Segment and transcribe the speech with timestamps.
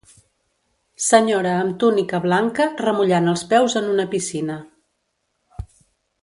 [1.07, 4.57] Senyora amb túnica blanca remullant els peus en una piscina.